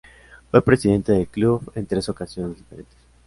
[0.49, 2.97] Fue presidente del club en tres ocasiones diferentes.